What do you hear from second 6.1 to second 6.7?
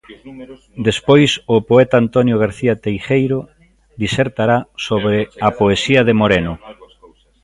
Moreno.